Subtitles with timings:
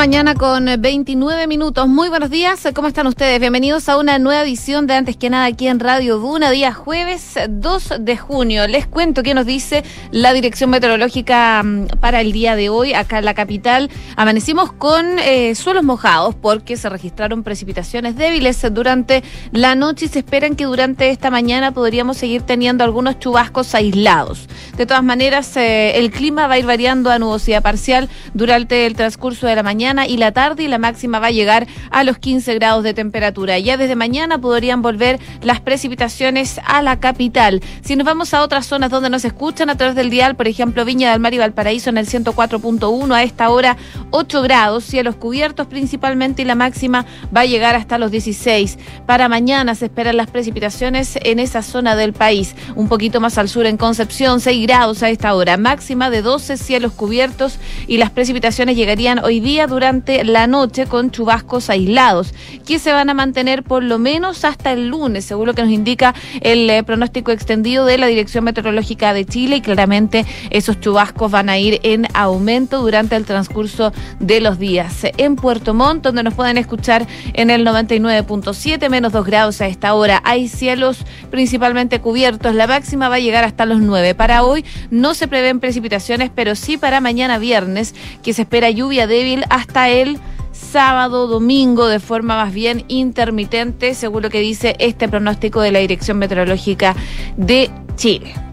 [0.00, 1.86] mañana con 29 minutos.
[1.86, 3.38] Muy buenos días, ¿cómo están ustedes?
[3.38, 7.34] Bienvenidos a una nueva edición de Antes que nada aquí en Radio Duna, día jueves
[7.46, 8.66] 2 de junio.
[8.66, 13.18] Les cuento qué nos dice la Dirección Meteorológica mm, para el día de hoy acá
[13.18, 13.90] en la capital.
[14.16, 20.20] Amanecimos con eh, suelos mojados porque se registraron precipitaciones débiles durante la noche y se
[20.20, 24.48] esperan que durante esta mañana podríamos seguir teniendo algunos chubascos aislados.
[24.78, 28.96] De todas maneras, eh, el clima va a ir variando a nubosidad parcial durante el
[28.96, 32.18] transcurso de la mañana y la tarde y la máxima va a llegar a los
[32.18, 33.58] 15 grados de temperatura.
[33.58, 37.60] Ya desde mañana podrían volver las precipitaciones a la capital.
[37.82, 40.84] Si nos vamos a otras zonas donde nos escuchan a través del dial, por ejemplo,
[40.84, 43.76] Viña del Mar y Valparaíso en el 104.1 a esta hora
[44.10, 47.04] 8 grados, cielos cubiertos principalmente y la máxima
[47.34, 48.78] va a llegar hasta los 16.
[49.06, 52.54] Para mañana se esperan las precipitaciones en esa zona del país.
[52.76, 56.56] Un poquito más al sur en Concepción, 6 grados a esta hora, máxima de 12
[56.56, 62.34] cielos cubiertos y las precipitaciones llegarían hoy día durante la noche con chubascos aislados,
[62.66, 65.70] que se van a mantener por lo menos hasta el lunes, según lo que nos
[65.70, 71.30] indica el eh, pronóstico extendido de la Dirección Meteorológica de Chile y claramente esos chubascos
[71.30, 75.06] van a ir en aumento durante el transcurso de los días.
[75.16, 79.94] En Puerto Montt, donde nos pueden escuchar en el 99.7, menos 2 grados a esta
[79.94, 84.14] hora, hay cielos principalmente cubiertos, la máxima va a llegar hasta los 9.
[84.14, 89.06] Para hoy no se prevén precipitaciones, pero sí para mañana viernes, que se espera lluvia
[89.06, 90.18] débil hasta el
[90.52, 95.78] sábado, domingo, de forma más bien intermitente, según lo que dice este pronóstico de la
[95.78, 96.94] Dirección Meteorológica
[97.36, 98.49] de Chile.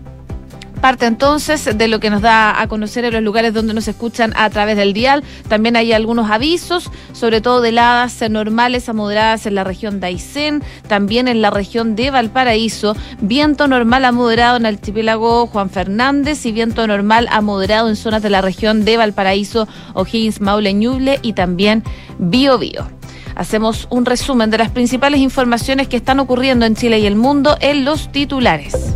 [0.81, 4.31] Parte entonces de lo que nos da a conocer en los lugares donde nos escuchan
[4.35, 5.23] a través del dial.
[5.47, 10.07] También hay algunos avisos, sobre todo de heladas normales a moderadas en la región de
[10.07, 15.69] Aysén, también en la región de Valparaíso, viento normal a moderado en el archipiélago Juan
[15.69, 20.73] Fernández y viento normal a moderado en zonas de la región de Valparaíso, O'Higgins, Maule,
[20.73, 21.83] Ñuble y también
[22.19, 22.87] Bio Bio.
[23.35, 27.55] Hacemos un resumen de las principales informaciones que están ocurriendo en Chile y el mundo
[27.61, 28.95] en los titulares.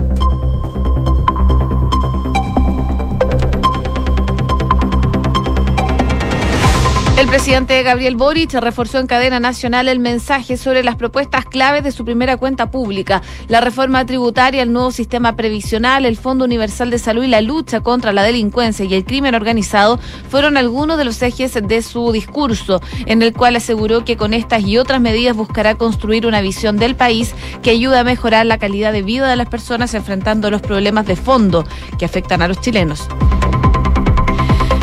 [7.32, 12.04] Presidente Gabriel Boric reforzó en cadena nacional el mensaje sobre las propuestas claves de su
[12.04, 17.24] primera cuenta pública, la reforma tributaria, el nuevo sistema previsional, el Fondo Universal de Salud
[17.24, 19.98] y la lucha contra la delincuencia y el crimen organizado
[20.30, 24.64] fueron algunos de los ejes de su discurso, en el cual aseguró que con estas
[24.64, 28.92] y otras medidas buscará construir una visión del país que ayude a mejorar la calidad
[28.92, 31.64] de vida de las personas enfrentando los problemas de fondo
[31.98, 33.08] que afectan a los chilenos.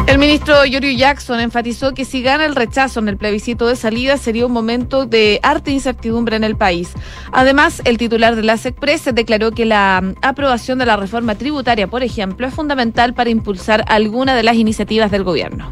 [0.09, 4.17] El ministro Yorio Jackson enfatizó que si gana el rechazo en el plebiscito de salida
[4.17, 6.95] sería un momento de arte incertidumbre en el país.
[7.31, 12.03] Además, el titular de la SECPRES declaró que la aprobación de la reforma tributaria, por
[12.03, 15.71] ejemplo, es fundamental para impulsar alguna de las iniciativas del gobierno.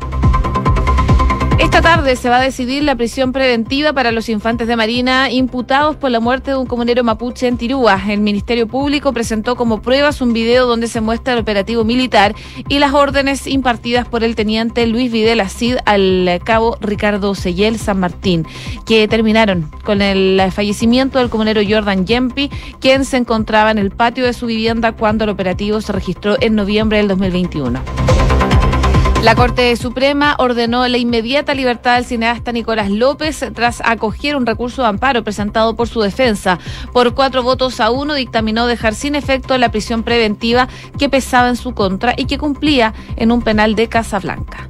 [1.58, 5.96] Esta tarde se va a decidir la prisión preventiva para los infantes de Marina imputados
[5.96, 7.98] por la muerte de un comunero mapuche en Tirúa.
[8.08, 12.34] El Ministerio Público presentó como pruebas un video donde se muestra el operativo militar
[12.68, 18.00] y las órdenes impartidas por el teniente Luis Videla Cid al cabo Ricardo Seyel San
[18.00, 18.46] Martín,
[18.84, 22.50] que terminaron con el fallecimiento del comunero Jordan Yempi,
[22.80, 26.54] quien se encontraba en el patio de su vivienda cuando el operativo se registró en
[26.54, 28.25] noviembre del 2021.
[29.22, 34.82] La Corte Suprema ordenó la inmediata libertad del cineasta Nicolás López tras acoger un recurso
[34.82, 36.58] de amparo presentado por su defensa.
[36.92, 40.68] Por cuatro votos a uno dictaminó dejar sin efecto la prisión preventiva
[40.98, 44.68] que pesaba en su contra y que cumplía en un penal de Casablanca.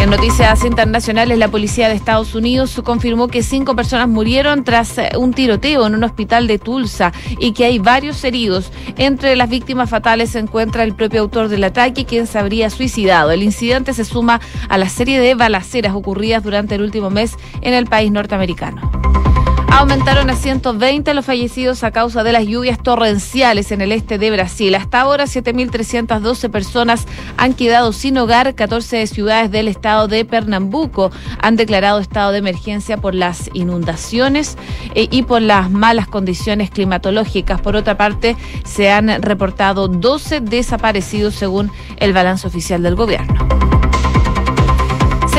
[0.00, 5.10] En noticias internacionales, la policía de Estados Unidos confirmó que cinco personas murieron tras eh,
[5.18, 8.72] un tiroteo en un hospital de Tulsa y que hay varios heridos.
[8.96, 13.30] Entre las víctimas fatales se encuentra el propio autor del ataque, quien se habría suicidado.
[13.30, 17.74] El incidente se suma a la serie de balaceras ocurridas durante el último mes en
[17.74, 19.29] el país norteamericano.
[19.72, 24.30] Aumentaron a 120 los fallecidos a causa de las lluvias torrenciales en el este de
[24.30, 24.74] Brasil.
[24.74, 27.06] Hasta ahora, 7.312 personas
[27.36, 28.54] han quedado sin hogar.
[28.54, 31.10] 14 ciudades del estado de Pernambuco
[31.40, 34.56] han declarado estado de emergencia por las inundaciones
[34.94, 37.60] eh, y por las malas condiciones climatológicas.
[37.60, 43.79] Por otra parte, se han reportado 12 desaparecidos según el balance oficial del gobierno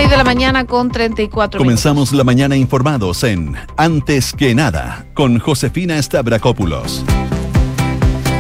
[0.09, 6.01] de la mañana con 34 Comenzamos la mañana informados en Antes que nada con Josefina
[6.01, 7.03] Stavrakopoulos.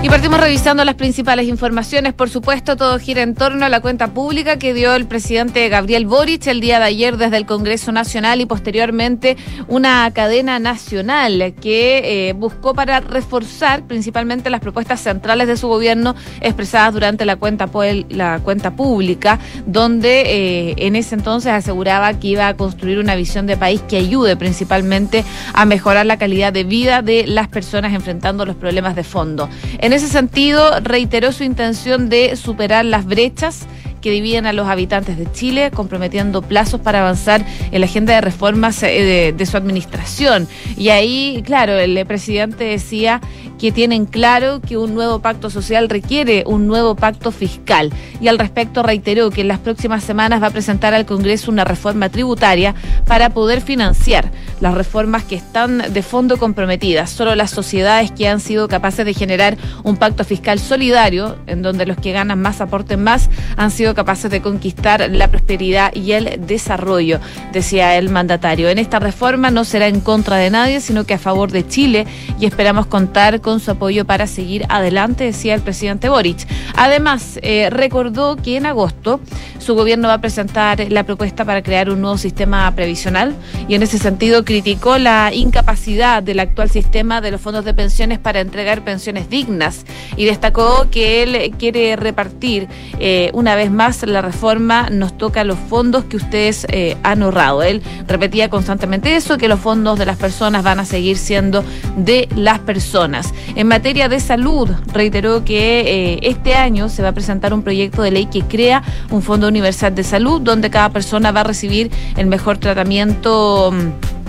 [0.03, 2.15] Y partimos revisando las principales informaciones.
[2.15, 6.07] Por supuesto, todo gira en torno a la cuenta pública que dio el presidente Gabriel
[6.07, 9.37] Boric el día de ayer desde el Congreso Nacional y posteriormente
[9.67, 16.15] una cadena nacional que eh, buscó para reforzar principalmente las propuestas centrales de su gobierno
[16.41, 17.69] expresadas durante la cuenta,
[18.09, 19.37] la cuenta pública,
[19.67, 23.97] donde eh, en ese entonces aseguraba que iba a construir una visión de país que
[23.97, 29.03] ayude principalmente a mejorar la calidad de vida de las personas enfrentando los problemas de
[29.03, 29.47] fondo.
[29.93, 33.67] Ese sentido, reiteró su intención de superar las brechas
[34.01, 38.21] que dividen a los habitantes de Chile, comprometiendo plazos para avanzar en la agenda de
[38.21, 40.47] reformas eh, de, su administración.
[40.75, 43.21] Y ahí, claro, el presidente decía
[43.61, 47.93] que tienen claro que un nuevo pacto social requiere un nuevo pacto fiscal.
[48.19, 51.63] Y al respecto reiteró que en las próximas semanas va a presentar al Congreso una
[51.63, 52.73] reforma tributaria
[53.05, 54.31] para poder financiar
[54.61, 57.11] las reformas que están de fondo comprometidas.
[57.11, 61.85] Solo las sociedades que han sido capaces de generar un pacto fiscal solidario, en donde
[61.85, 66.47] los que ganan más aporten más, han sido capaces de conquistar la prosperidad y el
[66.47, 67.19] desarrollo,
[67.53, 68.69] decía el mandatario.
[68.69, 72.07] En esta reforma no será en contra de nadie, sino que a favor de Chile
[72.39, 76.47] y esperamos contar con con su apoyo para seguir adelante, decía el presidente Boric.
[76.77, 79.19] Además, eh, recordó que en agosto
[79.59, 83.35] su gobierno va a presentar la propuesta para crear un nuevo sistema previsional
[83.67, 88.19] y en ese sentido criticó la incapacidad del actual sistema de los fondos de pensiones
[88.19, 92.69] para entregar pensiones dignas y destacó que él quiere repartir
[92.99, 97.63] eh, una vez más la reforma nos toca los fondos que ustedes eh, han ahorrado.
[97.63, 101.65] Él repetía constantemente eso, que los fondos de las personas van a seguir siendo
[101.97, 103.33] de las personas.
[103.55, 108.01] En materia de salud, reiteró que eh, este año se va a presentar un proyecto
[108.01, 111.91] de ley que crea un Fondo Universal de Salud donde cada persona va a recibir
[112.17, 114.20] el mejor tratamiento mm,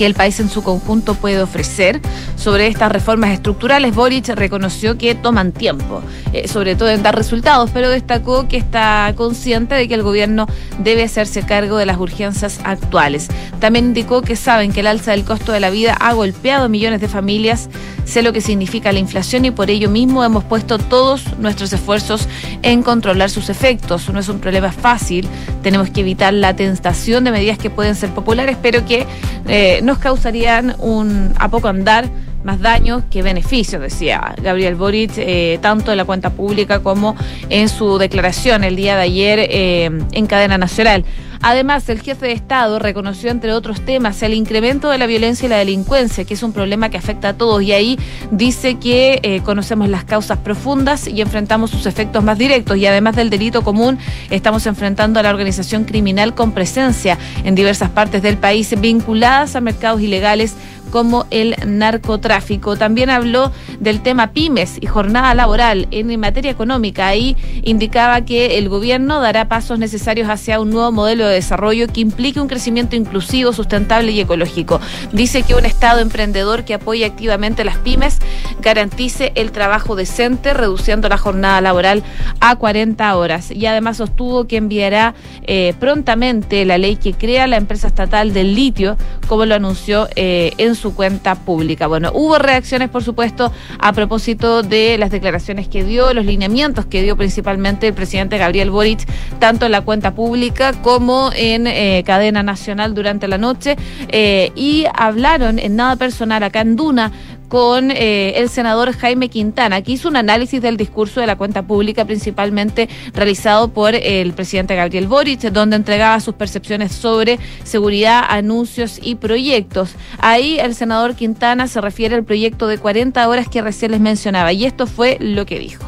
[0.00, 2.00] que el país en su conjunto puede ofrecer.
[2.34, 6.00] Sobre estas reformas estructurales, Boric reconoció que toman tiempo,
[6.32, 10.46] eh, sobre todo en dar resultados, pero destacó que está consciente de que el gobierno
[10.78, 13.28] debe hacerse cargo de las urgencias actuales.
[13.58, 16.68] También indicó que saben que el alza del costo de la vida ha golpeado a
[16.68, 17.68] millones de familias,
[18.06, 22.26] sé lo que significa la inflación y por ello mismo hemos puesto todos nuestros esfuerzos
[22.62, 24.08] en controlar sus efectos.
[24.08, 25.28] No es un problema fácil,
[25.62, 29.06] tenemos que evitar la tentación de medidas que pueden ser populares, pero que
[29.50, 32.08] eh, nos causarían un a poco andar
[32.44, 37.16] más daños que beneficios, decía Gabriel Boric, eh, tanto en la cuenta pública como
[37.48, 41.04] en su declaración el día de ayer eh, en cadena nacional.
[41.42, 45.48] Además, el jefe de Estado reconoció, entre otros temas, el incremento de la violencia y
[45.48, 47.62] la delincuencia, que es un problema que afecta a todos.
[47.62, 47.98] Y ahí
[48.30, 52.76] dice que eh, conocemos las causas profundas y enfrentamos sus efectos más directos.
[52.76, 53.98] Y además del delito común,
[54.28, 59.62] estamos enfrentando a la organización criminal con presencia en diversas partes del país vinculadas a
[59.62, 60.54] mercados ilegales
[60.90, 62.76] como el narcotráfico.
[62.76, 67.06] También habló del tema pymes y jornada laboral en materia económica.
[67.06, 72.00] Ahí indicaba que el gobierno dará pasos necesarios hacia un nuevo modelo de desarrollo que
[72.00, 74.80] implique un crecimiento inclusivo, sustentable y ecológico.
[75.12, 78.18] Dice que un Estado emprendedor que apoye activamente las pymes
[78.60, 82.02] garantice el trabajo decente, reduciendo la jornada laboral
[82.40, 83.50] a 40 horas.
[83.50, 88.54] Y además sostuvo que enviará eh, prontamente la ley que crea la empresa estatal del
[88.54, 88.96] litio,
[89.26, 91.86] como lo anunció eh, en su cuenta pública.
[91.86, 97.02] Bueno, hubo reacciones, por supuesto, a propósito de las declaraciones que dio, los lineamientos que
[97.02, 99.06] dio principalmente el presidente Gabriel Boric,
[99.38, 103.76] tanto en la cuenta pública como en eh, cadena nacional durante la noche,
[104.08, 107.12] eh, y hablaron en nada personal acá en Duna
[107.50, 111.64] con eh, el senador Jaime Quintana, que hizo un análisis del discurso de la cuenta
[111.64, 119.00] pública, principalmente realizado por el presidente Gabriel Boric, donde entregaba sus percepciones sobre seguridad, anuncios
[119.02, 119.96] y proyectos.
[120.20, 124.52] Ahí el senador Quintana se refiere al proyecto de 40 horas que recién les mencionaba,
[124.52, 125.84] y esto fue lo que dijo.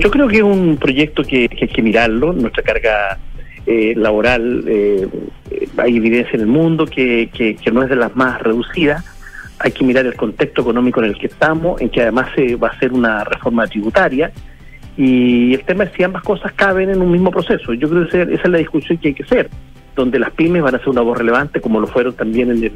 [0.00, 3.16] Yo creo que es un proyecto que, hay que mirarlo, nuestra carga
[3.64, 5.06] eh, laboral, eh,
[5.76, 9.04] hay evidencia en el mundo que, que no es de las más reducidas
[9.58, 12.68] hay que mirar el contexto económico en el que estamos, en que además se va
[12.68, 14.30] a hacer una reforma tributaria,
[14.96, 17.74] y el tema es si ambas cosas caben en un mismo proceso.
[17.74, 19.50] Yo creo que esa es la discusión que hay que hacer,
[19.94, 22.72] donde las pymes van a ser una voz relevante, como lo fueron también en el,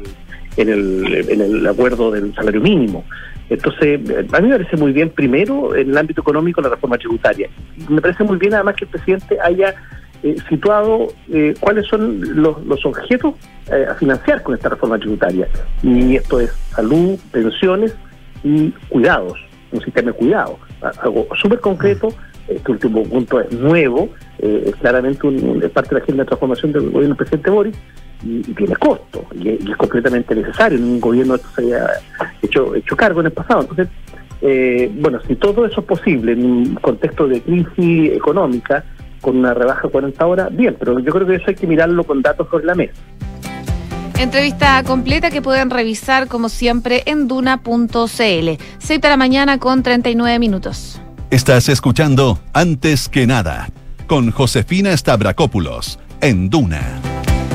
[0.57, 3.05] en el, en el acuerdo del salario mínimo.
[3.49, 3.99] Entonces,
[4.31, 7.49] a mí me parece muy bien, primero, en el ámbito económico, la reforma tributaria.
[7.89, 9.75] Me parece muy bien, además, que el presidente haya
[10.23, 13.35] eh, situado eh, cuáles son los, los objetos
[13.71, 15.47] eh, a financiar con esta reforma tributaria.
[15.81, 17.95] Y esto es salud, pensiones
[18.43, 19.39] y cuidados,
[19.71, 20.59] un sistema de cuidado.
[21.01, 22.09] Algo súper concreto,
[22.47, 24.09] este último punto es nuevo,
[24.39, 27.77] es claramente un, es parte de la agenda de transformación del gobierno del presidente Boris
[28.23, 30.79] y, tiene costo, y, es completamente necesario.
[30.79, 31.87] un gobierno esto se haya
[32.41, 33.61] hecho, hecho cargo en el pasado.
[33.61, 33.87] Entonces,
[34.41, 38.83] Eh, bueno, si todo eso es posible en un contexto de crisis económica,
[39.21, 42.03] con una rebaja de 40 horas, bien, pero yo creo que eso hay que mirarlo
[42.03, 42.93] con datos sobre la mesa.
[44.19, 47.97] Entrevista completa que pueden revisar como siempre en duna.cl.
[48.17, 48.57] 6
[49.01, 51.01] de la mañana con 39 minutos.
[51.31, 53.69] Estás escuchando Antes que nada
[54.05, 56.99] con Josefina Stavrakopoulos en Duna.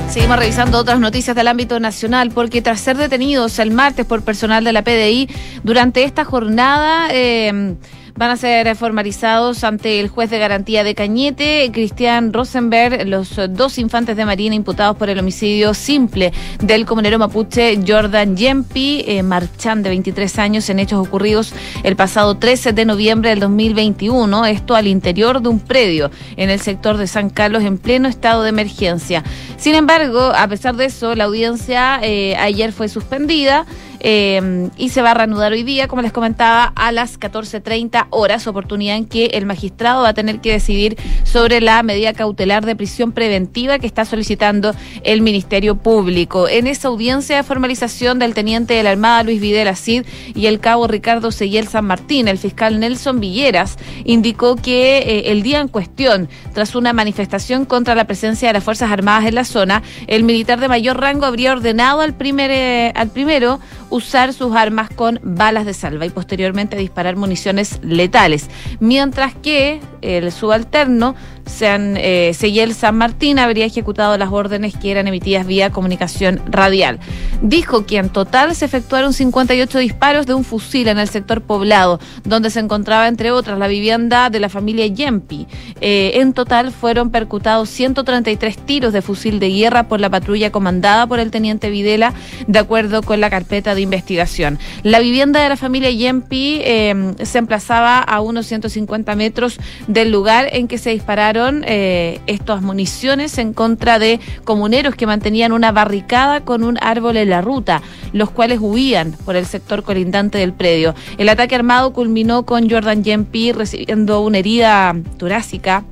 [0.09, 4.65] Seguimos revisando otras noticias del ámbito nacional porque tras ser detenidos el martes por personal
[4.65, 5.29] de la PDI
[5.63, 7.09] durante esta jornada...
[7.13, 7.77] Eh,
[8.17, 13.79] van a ser formalizados ante el juez de garantía de Cañete, Cristian Rosenberg, los dos
[13.79, 19.83] infantes de Marina imputados por el homicidio simple del comunero mapuche Jordan Yempi, eh, Marchán,
[19.83, 24.87] de 23 años, en hechos ocurridos el pasado 13 de noviembre del 2021, esto al
[24.87, 29.23] interior de un predio en el sector de San Carlos en pleno estado de emergencia.
[29.59, 33.67] Sin embargo, a pesar de eso, la audiencia eh, ayer fue suspendida.
[34.09, 38.47] Eh, y se va a reanudar hoy día, como les comentaba, a las 14.30 horas,
[38.47, 42.77] oportunidad en que el magistrado va a tener que decidir sobre la medida cautelar de
[42.77, 46.49] prisión preventiva que está solicitando el Ministerio Público.
[46.49, 50.05] En esa audiencia de formalización del teniente de la Armada Luis Videla Cid
[50.37, 55.43] y el cabo Ricardo Seguiel San Martín, el fiscal Nelson Villeras indicó que eh, el
[55.43, 59.45] día en cuestión, tras una manifestación contra la presencia de las Fuerzas Armadas en la
[59.45, 63.59] zona, el militar de mayor rango habría ordenado al, primer, eh, al primero
[63.97, 68.49] usar sus armas con balas de salva y posteriormente disparar municiones letales.
[68.79, 72.33] Mientras que el subalterno San, eh,
[72.75, 76.99] San Martín habría ejecutado las órdenes que eran emitidas vía comunicación radial.
[77.41, 82.01] Dijo que en total se efectuaron 58 disparos de un fusil en el sector poblado,
[82.25, 85.47] donde se encontraba, entre otras, la vivienda de la familia Yempi.
[85.81, 91.07] Eh, en total fueron percutados 133 tiros de fusil de guerra por la patrulla comandada
[91.07, 92.13] por el teniente Videla,
[92.47, 94.59] de acuerdo con la carpeta de investigación.
[94.83, 100.49] La vivienda de la familia Yempi eh, se emplazaba a unos 150 metros del lugar
[100.53, 101.36] en que se dispararon
[101.67, 107.31] eh, estas municiones en contra de comuneros que mantenían una barricada con un árbol en
[107.31, 110.95] la ruta, los cuales huían por el sector colindante del predio.
[111.19, 115.85] El ataque armado culminó con Jordan Yempi recibiendo una herida torácica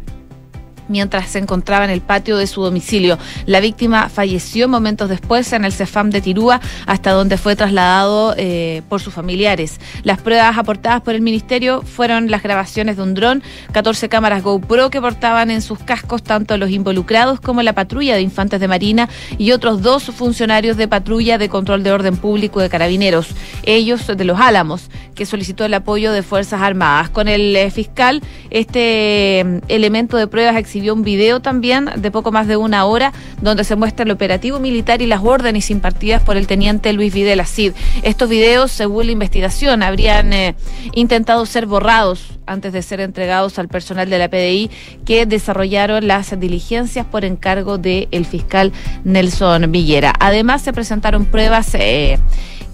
[0.89, 3.19] mientras se encontraba en el patio de su domicilio.
[3.47, 8.83] La víctima falleció momentos después en el CEFAM de Tirúa, hasta donde fue trasladado eh,
[8.89, 9.81] por sus familiares.
[10.03, 14.91] Las pruebas aportadas por el ministerio fueron las grabaciones de un dron, 14 cámaras GoPro
[14.91, 19.09] que portaban en sus cascos tanto los involucrados como la patrulla de infantes de Marina
[19.39, 23.29] y otros dos funcionarios de patrulla de control de orden público de carabineros,
[23.65, 27.11] ellos de los Álamos, que solicitó el apoyo de Fuerzas Armadas.
[27.11, 32.33] Con el eh, fiscal, este mm, elemento de pruebas exhibió un video también de poco
[32.33, 36.37] más de una hora donde se muestra el operativo militar y las órdenes impartidas por
[36.37, 37.75] el teniente Luis Videla Cid.
[38.03, 40.57] Estos videos, según la investigación, habrían eh,
[40.93, 44.69] intentado ser borrados antes de ser entregados al personal de la PDI
[45.07, 48.73] que desarrollaron las diligencias por encargo del fiscal
[49.05, 50.13] Nelson Villera.
[50.19, 52.19] Además, se presentaron pruebas eh,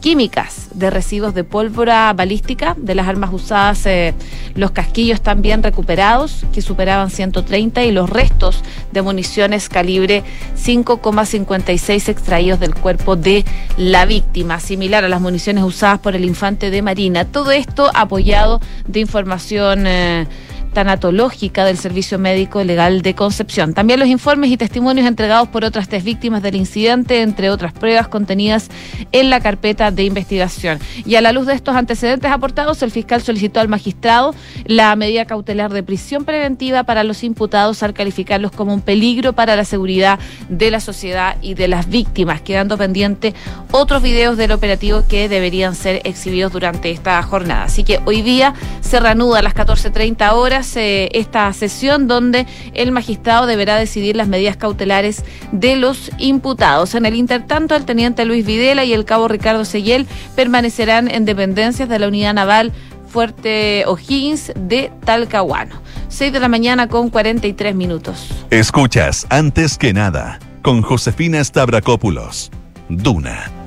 [0.00, 4.14] químicas de residuos de pólvora balística de las armas usadas, eh,
[4.54, 10.24] los casquillos también recuperados, que superaban 130, y los restos de municiones calibre
[10.56, 13.44] 5,56 extraídos del cuerpo de
[13.76, 17.24] la víctima, similar a las municiones usadas por el infante de Marina.
[17.26, 19.86] Todo esto apoyado de información.
[19.86, 20.26] Eh,
[20.72, 23.74] tanatológica del Servicio Médico Legal de Concepción.
[23.74, 28.08] También los informes y testimonios entregados por otras tres víctimas del incidente, entre otras pruebas
[28.08, 28.68] contenidas
[29.12, 30.78] en la carpeta de investigación.
[31.04, 34.34] Y a la luz de estos antecedentes aportados, el fiscal solicitó al magistrado
[34.64, 39.56] la medida cautelar de prisión preventiva para los imputados al calificarlos como un peligro para
[39.56, 43.34] la seguridad de la sociedad y de las víctimas, quedando pendiente
[43.72, 47.64] otros videos del operativo que deberían ser exhibidos durante esta jornada.
[47.64, 53.46] Así que hoy día se reanuda a las 14.30 horas esta sesión donde el magistrado
[53.46, 56.94] deberá decidir las medidas cautelares de los imputados.
[56.94, 61.88] En el intertanto, el teniente Luis Videla y el cabo Ricardo Seguel permanecerán en dependencias
[61.88, 62.72] de la unidad naval
[63.08, 65.80] Fuerte O'Higgins de Talcahuano.
[66.08, 68.28] 6 de la mañana con 43 minutos.
[68.50, 72.50] Escuchas antes que nada con Josefina Stavrakopoulos.
[72.88, 73.59] Duna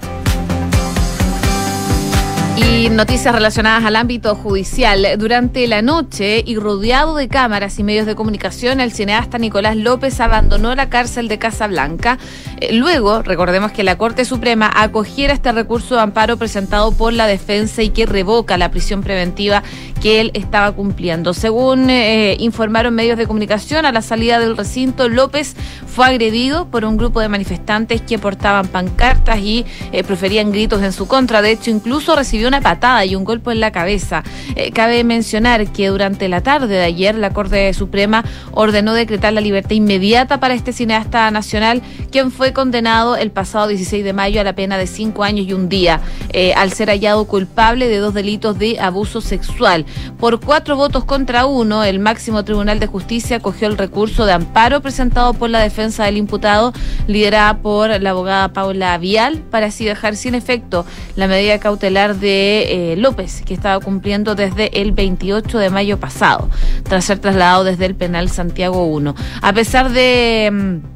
[2.55, 5.07] y noticias relacionadas al ámbito judicial.
[5.17, 10.19] Durante la noche y rodeado de cámaras y medios de comunicación, el cineasta Nicolás López
[10.19, 12.19] abandonó la cárcel de Casablanca.
[12.60, 17.25] Eh, luego, recordemos que la Corte Suprema acogiera este recurso de amparo presentado por la
[17.25, 19.63] defensa y que revoca la prisión preventiva
[20.01, 21.33] que él estaba cumpliendo.
[21.33, 25.55] Según eh, informaron medios de comunicación, a la salida del recinto, López
[25.88, 30.91] fue agredido por un grupo de manifestantes que portaban pancartas y eh, proferían gritos en
[30.91, 31.41] su contra.
[31.41, 34.23] De hecho, incluso recibió una patada y un golpe en la cabeza.
[34.55, 39.41] Eh, cabe mencionar que durante la tarde de ayer la Corte Suprema ordenó decretar la
[39.41, 41.81] libertad inmediata para este cineasta nacional,
[42.12, 45.53] quien fue condenado el pasado 16 de mayo a la pena de cinco años y
[45.53, 49.85] un día, eh, al ser hallado culpable de dos delitos de abuso sexual.
[50.19, 54.81] Por cuatro votos contra uno, el máximo Tribunal de Justicia cogió el recurso de amparo
[54.81, 56.73] presentado por la defensa del imputado,
[57.07, 60.85] liderada por la abogada Paula Vial, para así dejar sin efecto
[61.15, 66.50] la medida cautelar de eh, López, que estaba cumpliendo desde el 28 de mayo pasado,
[66.84, 69.16] tras ser trasladado desde el penal Santiago 1.
[69.42, 70.92] A pesar de mm,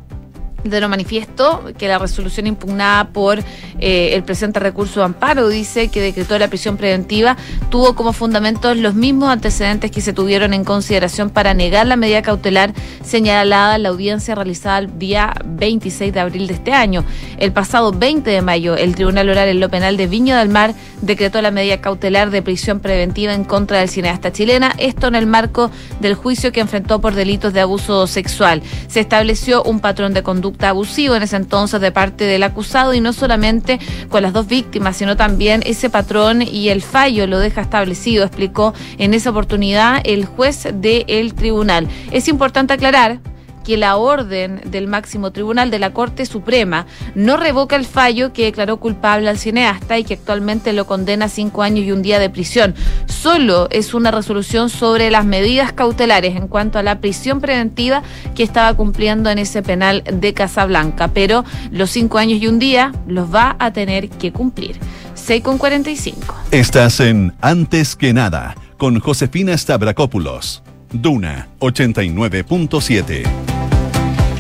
[0.69, 3.39] de lo manifiesto que la resolución impugnada por
[3.79, 7.38] eh, el presente recurso de amparo dice que decretó la prisión preventiva
[7.69, 12.21] tuvo como fundamentos los mismos antecedentes que se tuvieron en consideración para negar la medida
[12.21, 17.03] cautelar señalada en la audiencia realizada el día 26 de abril de este año.
[17.38, 20.74] El pasado 20 de mayo, el Tribunal Oral en lo Penal de Viña del Mar
[21.01, 25.27] decretó la medida cautelar de prisión preventiva en contra del cineasta chilena, esto en el
[25.27, 25.69] marco
[26.00, 28.63] del juicio que enfrentó por delitos de abuso sexual.
[28.88, 33.01] Se estableció un patrón de conducta abusivo en ese entonces de parte del acusado y
[33.01, 37.61] no solamente con las dos víctimas, sino también ese patrón y el fallo lo deja
[37.61, 41.87] establecido, explicó en esa oportunidad el juez del tribunal.
[42.11, 43.19] Es importante aclarar
[43.67, 48.45] que la orden del máximo tribunal de la Corte Suprema no revoca el fallo que
[48.45, 52.17] declaró culpable al cineasta y que actualmente lo condena a cinco años y un día
[52.17, 52.75] de prisión.
[53.07, 58.03] Solo es una resolución sobre las medidas cautelares en cuanto a la prisión preventiva
[58.36, 62.93] que estaba cumpliendo en ese penal de Casablanca, pero los cinco años y un día
[63.05, 64.77] los va a tener que cumplir.
[65.15, 66.36] 6 con 45.
[66.51, 70.63] Estás en Antes que nada con Josefina Stavrakopoulos.
[70.93, 73.56] Duna 89.7.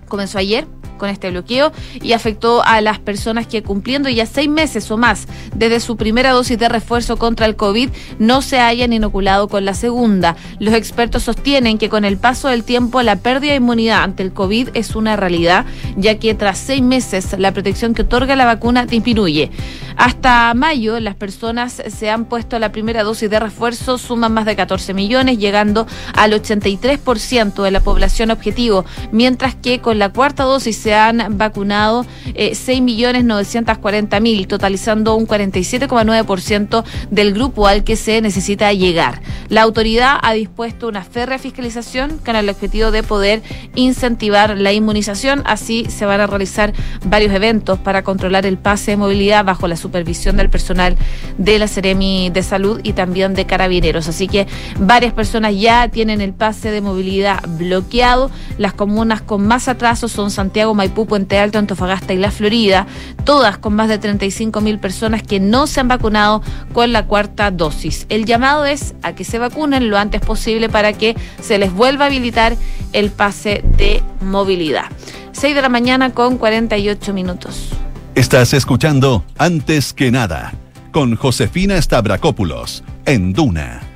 [0.07, 0.65] comenzó ayer
[0.99, 5.27] con este bloqueo y afectó a las personas que cumpliendo ya seis meses o más
[5.55, 9.73] desde su primera dosis de refuerzo contra el COVID no se hayan inoculado con la
[9.73, 10.35] segunda.
[10.59, 14.33] Los expertos sostienen que con el paso del tiempo la pérdida de inmunidad ante el
[14.33, 15.65] COVID es una realidad,
[15.97, 19.49] ya que tras seis meses la protección que otorga la vacuna disminuye.
[19.95, 24.55] Hasta mayo las personas se han puesto la primera dosis de refuerzo, suman más de
[24.55, 30.77] 14 millones, llegando al 83% de la población objetivo, mientras que con la cuarta dosis
[30.77, 39.21] se han vacunado eh, 6.940.000, totalizando un 47,9% del grupo al que se necesita llegar.
[39.49, 43.41] La autoridad ha dispuesto una férrea fiscalización con el objetivo de poder
[43.75, 45.41] incentivar la inmunización.
[45.45, 46.73] Así se van a realizar
[47.05, 50.95] varios eventos para controlar el pase de movilidad bajo la supervisión del personal
[51.37, 54.07] de la Seremi de Salud y también de Carabineros.
[54.07, 54.47] Así que
[54.79, 58.31] varias personas ya tienen el pase de movilidad bloqueado.
[58.57, 62.87] Las comunas con más atraso son Santiago, Maipú, Puente Alto, Antofagasta y La Florida,
[63.25, 67.51] todas con más de 35 mil personas que no se han vacunado con la cuarta
[67.51, 68.05] dosis.
[68.07, 72.05] El llamado es a que se vacunen lo antes posible para que se les vuelva
[72.05, 72.55] a habilitar
[72.93, 74.85] el pase de movilidad.
[75.33, 77.71] 6 de la mañana con 48 minutos.
[78.15, 80.53] Estás escuchando Antes que nada
[80.91, 83.88] con Josefina Stavrakopoulos en Duna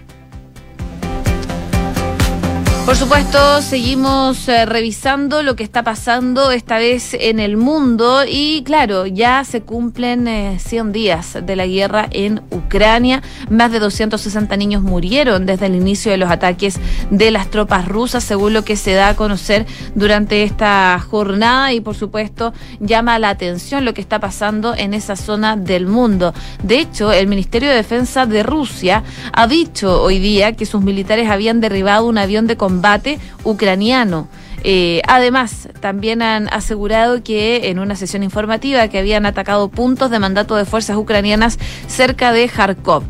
[2.86, 8.62] Por supuesto, seguimos eh, revisando lo que está pasando esta vez en el mundo y
[8.64, 10.28] claro, ya se cumplen
[10.60, 13.24] 100 eh, días de la guerra en Ucrania.
[13.50, 16.78] Más de 260 niños murieron desde el inicio de los ataques
[17.10, 19.66] de las tropas rusas, según lo que se da a conocer
[19.96, 25.16] durante esta jornada y por supuesto llama la atención lo que está pasando en esa
[25.16, 26.34] zona del mundo.
[26.62, 31.30] De hecho, el Ministerio de Defensa de Rusia ha dicho hoy día que sus militares
[31.30, 34.28] habían derribado un avión de combate combate ucraniano.
[34.64, 40.20] Eh, además, también han asegurado que en una sesión informativa que habían atacado puntos de
[40.20, 43.04] mandato de fuerzas ucranianas cerca de Kharkov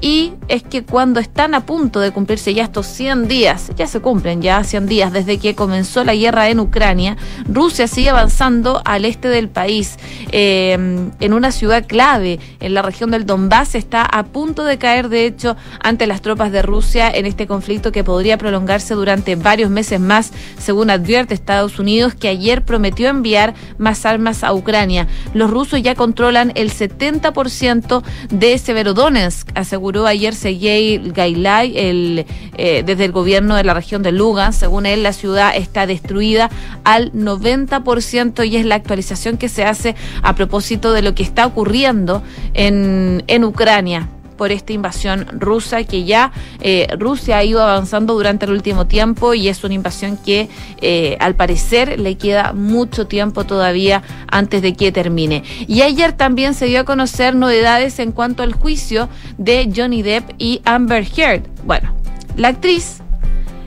[0.00, 4.00] y es que cuando están a punto de cumplirse ya estos 100 días, ya se
[4.00, 9.04] cumplen ya 100 días desde que comenzó la guerra en Ucrania, Rusia sigue avanzando al
[9.04, 9.98] este del país,
[10.32, 15.08] em, en una ciudad clave, en la región del Donbass, está a punto de caer,
[15.08, 19.70] de hecho, ante las tropas de Rusia en este conflicto que podría prolongarse durante varios
[19.70, 25.08] meses más, según advierte Estados Unidos, que ayer prometió enviar más armas a Ucrania.
[25.34, 32.26] Los rusos ya controlan el 70% de Severodonetsk, aseguró ayer Sergei Gailay el,
[32.56, 34.52] eh, desde el gobierno de la región de Lugan.
[34.52, 36.50] Según él, la ciudad está destruida
[36.84, 41.46] al 90% y es la actualización que se hace a propósito de lo que está
[41.46, 42.22] ocurriendo
[42.54, 44.08] en, en Ucrania
[44.40, 49.34] por esta invasión rusa que ya eh, Rusia ha ido avanzando durante el último tiempo
[49.34, 50.48] y es una invasión que
[50.80, 55.44] eh, al parecer le queda mucho tiempo todavía antes de que termine.
[55.66, 60.30] Y ayer también se dio a conocer novedades en cuanto al juicio de Johnny Depp
[60.38, 61.42] y Amber Heard.
[61.66, 61.94] Bueno,
[62.38, 63.02] la actriz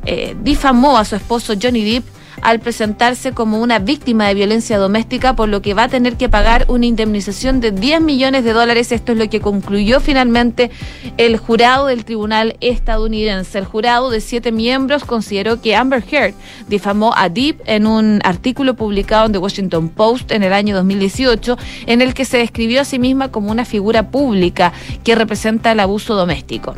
[0.07, 5.35] eh, difamó a su esposo Johnny Depp al presentarse como una víctima de violencia doméstica,
[5.35, 8.91] por lo que va a tener que pagar una indemnización de 10 millones de dólares.
[8.91, 10.69] Esto es lo que concluyó finalmente
[11.17, 13.57] el jurado del tribunal estadounidense.
[13.57, 16.33] El jurado de siete miembros consideró que Amber Heard
[16.67, 21.57] difamó a Deep en un artículo publicado en The Washington Post en el año 2018,
[21.87, 25.79] en el que se describió a sí misma como una figura pública que representa el
[25.79, 26.75] abuso doméstico.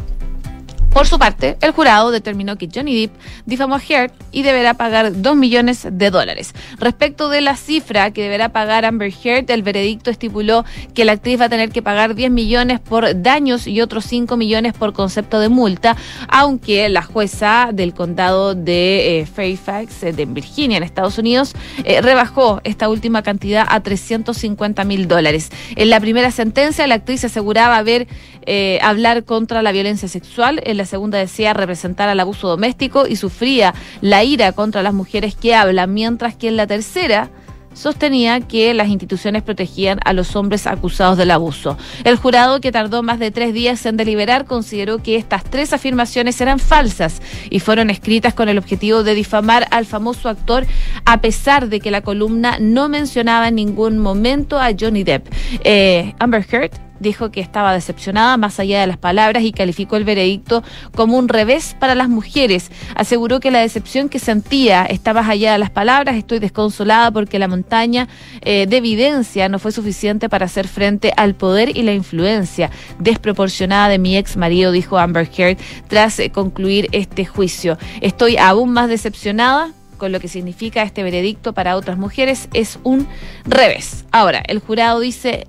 [0.96, 3.12] Por su parte, el jurado determinó que Johnny Depp
[3.46, 6.54] difamó a Heard y deberá pagar 2 millones de dólares.
[6.78, 11.42] Respecto de la cifra que deberá pagar Amber Heard, el veredicto estipuló que la actriz
[11.42, 15.42] va a tener que pagar 10 millones por daños y otros 5 millones por concepto
[15.42, 15.98] de multa,
[16.30, 22.02] aunque la jueza del condado de eh, Fairfax, eh, de Virginia, en Estados Unidos, eh,
[22.02, 25.50] rebajó esta última cantidad a 350 mil dólares.
[25.76, 28.08] En la primera sentencia, la actriz aseguraba haber
[28.82, 33.74] hablar contra la violencia sexual en la segunda decía representar al abuso doméstico y sufría
[34.02, 37.30] la ira contra las mujeres que hablan, mientras que en la tercera
[37.76, 41.78] sostenía que las instituciones protegían a los hombres acusados del abuso.
[42.04, 46.40] El jurado, que tardó más de tres días en deliberar, consideró que estas tres afirmaciones
[46.42, 50.66] eran falsas y fueron escritas con el objetivo de difamar al famoso actor,
[51.06, 55.28] a pesar de que la columna no mencionaba en ningún momento a Johnny Depp.
[55.64, 60.04] Eh, Amber Heard dijo que estaba decepcionada más allá de las palabras y calificó el
[60.04, 62.72] veredicto como un revés para las mujeres.
[62.96, 66.16] Aseguró que la decepción que sentía estaba más allá de las palabras.
[66.16, 68.08] Estoy desconsolada porque la montaña
[68.42, 73.90] eh, de evidencia no fue suficiente para hacer frente al poder y la influencia desproporcionada
[73.90, 77.78] de mi ex marido, dijo Amber Heard tras eh, concluir este juicio.
[78.02, 83.08] Estoy aún más decepcionada con lo que significa este veredicto para otras mujeres es un
[83.46, 84.04] revés.
[84.12, 85.48] Ahora, el jurado dice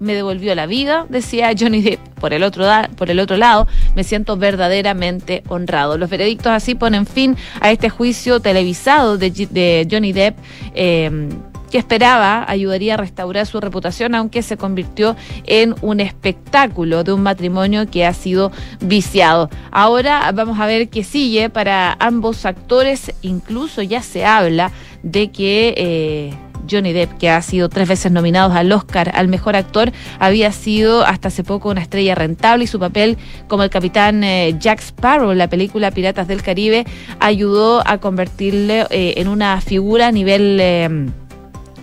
[0.00, 2.00] me devolvió la vida, decía Johnny Depp.
[2.20, 5.98] Por el otro, por el otro lado, me siento verdaderamente honrado.
[5.98, 10.36] Los veredictos así ponen fin a este juicio televisado de, Johnny Depp.
[10.74, 11.28] Em,
[11.70, 17.22] que esperaba ayudaría a restaurar su reputación, aunque se convirtió en un espectáculo de un
[17.22, 19.50] matrimonio que ha sido viciado.
[19.70, 25.74] Ahora vamos a ver qué sigue para ambos actores, incluso ya se habla de que...
[25.76, 30.52] Eh, Johnny Depp, que ha sido tres veces nominado al Oscar al mejor actor, había
[30.52, 33.16] sido hasta hace poco una estrella rentable y su papel
[33.48, 36.86] como el capitán eh, Jack Sparrow en la película Piratas del Caribe
[37.20, 41.06] ayudó a convertirle eh, en una figura a nivel eh,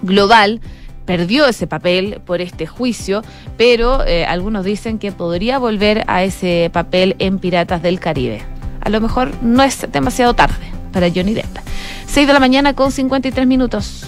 [0.01, 0.61] global
[1.05, 3.21] perdió ese papel por este juicio,
[3.57, 8.41] pero algunos dicen que podría volver a ese papel en Piratas del Caribe.
[8.81, 11.57] A lo mejor no es demasiado tarde para Johnny Depp.
[12.07, 14.07] 6 de la mañana con 53 minutos.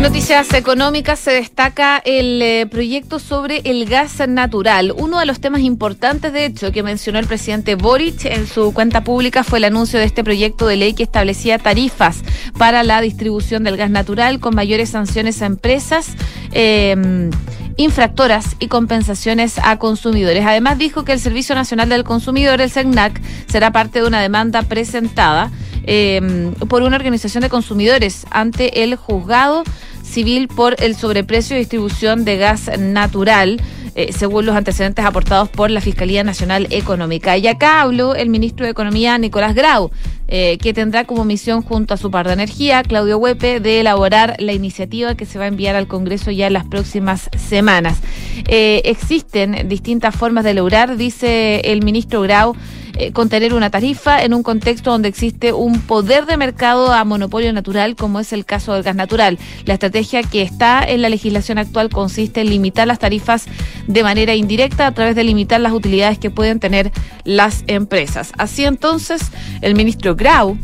[0.00, 4.94] En noticias económicas se destaca el eh, proyecto sobre el gas natural.
[4.96, 9.04] Uno de los temas importantes, de hecho, que mencionó el presidente Boric en su cuenta
[9.04, 12.22] pública fue el anuncio de este proyecto de ley que establecía tarifas
[12.56, 16.14] para la distribución del gas natural con mayores sanciones a empresas.
[16.52, 17.30] Em,
[17.76, 20.44] infractoras y compensaciones a consumidores.
[20.46, 24.62] Además dijo que el Servicio Nacional del Consumidor, el CENAC, será parte de una demanda
[24.62, 25.50] presentada
[25.84, 29.62] em, por una organización de consumidores ante el juzgado
[30.10, 33.60] civil por el sobreprecio de distribución de gas natural.
[33.96, 37.36] Eh, según los antecedentes aportados por la Fiscalía Nacional Económica.
[37.36, 39.90] Y acá habló el ministro de Economía, Nicolás Grau,
[40.28, 44.36] eh, que tendrá como misión junto a su par de energía, Claudio Huepe, de elaborar
[44.38, 47.98] la iniciativa que se va a enviar al Congreso ya en las próximas semanas.
[48.46, 52.54] Eh, existen distintas formas de lograr, dice el ministro Grau,
[53.00, 57.50] eh, contener una tarifa en un contexto donde existe un poder de mercado a monopolio
[57.50, 59.38] natural, como es el caso del gas natural.
[59.64, 63.46] La estrategia que está en la legislación actual consiste en limitar las tarifas
[63.86, 66.92] de manera indirecta a través de limitar las utilidades que pueden tener
[67.24, 68.32] las empresas.
[68.36, 69.22] Así entonces,
[69.62, 70.58] el ministro Grau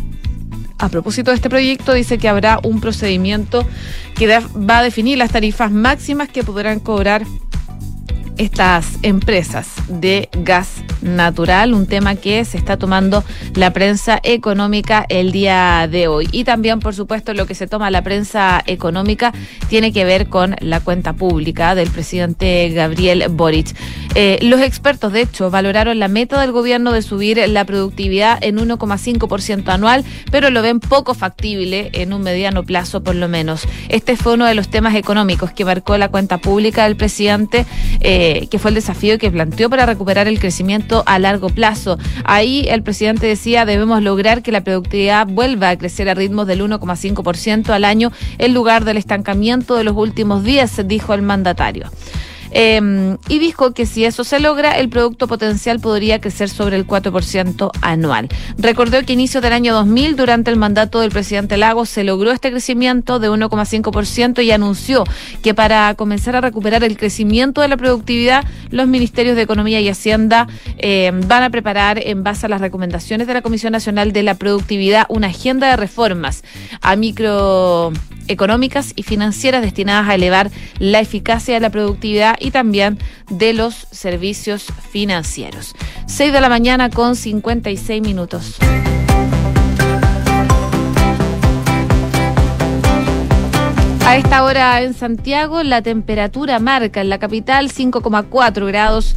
[0.79, 3.67] a propósito de este proyecto, dice que habrá un procedimiento
[4.15, 7.25] que va a definir las tarifas máximas que podrán cobrar
[8.39, 15.33] estas empresas de gas natural, un tema que se está tomando la prensa económica el
[15.33, 16.29] día de hoy.
[16.33, 19.33] Y también, por supuesto, lo que se toma la prensa económica
[19.69, 23.75] tiene que ver con la cuenta pública del presidente Gabriel Boric.
[24.15, 28.57] Eh, los expertos, de hecho, valoraron la meta del gobierno de subir la productividad en
[28.57, 33.67] 1,5% anual, pero lo ven poco factible en un mediano plazo, por lo menos.
[33.89, 37.67] Este fue uno de los temas económicos que marcó la cuenta pública del presidente.
[38.01, 41.99] Eh, que fue el desafío que planteó para recuperar el crecimiento a largo plazo.
[42.25, 46.63] Ahí el presidente decía, debemos lograr que la productividad vuelva a crecer a ritmos del
[46.63, 51.91] 1,5% al año en lugar del estancamiento de los últimos días, dijo el mandatario.
[52.59, 56.87] Em, y dijo que si eso se logra, el producto potencial podría crecer sobre el
[56.87, 58.31] 4% anual.
[58.57, 62.33] Recordó que a inicios del año 2000, durante el mandato del presidente Lagos, se logró
[62.33, 65.05] este crecimiento de 1,5% y anunció
[65.43, 69.91] que para comenzar a recuperar el crecimiento de la productividad, los ministerios de Economía y
[69.91, 70.47] Hacienda
[70.79, 74.35] em, van a preparar, en base a las recomendaciones de la Comisión Nacional de la
[74.35, 76.43] Productividad, una agenda de reformas
[76.81, 77.93] a micro
[78.29, 82.99] económicas y financieras destinadas a elevar la eficacia de la productividad también
[83.31, 85.75] de los servicios financieros.
[86.07, 88.57] 6 de la mañana con 56 minutos.
[94.07, 99.17] A esta hora en Santiago la temperatura marca en la capital 5,4 grados